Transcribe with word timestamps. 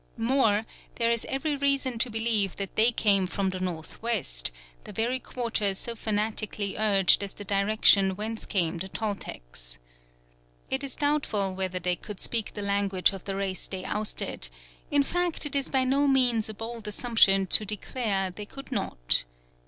More, 0.17 0.63
there 0.95 1.11
is 1.11 1.27
every 1.29 1.55
reason 1.55 1.99
to 1.99 2.09
believe 2.09 2.55
that 2.55 2.75
they 2.75 2.91
came 2.91 3.27
from 3.27 3.51
the 3.51 3.59
north 3.59 4.01
west, 4.01 4.51
the 4.83 4.91
very 4.91 5.19
quarter 5.19 5.75
so 5.75 5.95
fanatically 5.95 6.75
urged 6.75 7.21
as 7.21 7.35
the 7.35 7.43
direction 7.43 8.15
whence 8.15 8.47
came 8.47 8.79
the 8.79 8.87
Toltecs. 8.89 9.77
It 10.71 10.83
is 10.83 10.95
doubtful 10.95 11.53
whether 11.55 11.77
they 11.77 11.95
could 11.97 12.19
speak 12.19 12.55
the 12.55 12.63
language 12.63 13.13
of 13.13 13.25
the 13.25 13.35
race 13.35 13.67
they 13.67 13.85
ousted; 13.85 14.49
in 14.89 15.03
fact 15.03 15.45
it 15.45 15.55
is 15.55 15.69
by 15.69 15.83
no 15.83 16.07
means 16.07 16.49
a 16.49 16.55
bold 16.55 16.87
assumption 16.87 17.45
to 17.45 17.63
declare 17.63 18.31
they 18.31 18.47
could 18.47 18.71
not. 18.71 19.23